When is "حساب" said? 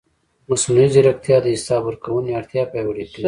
1.55-1.81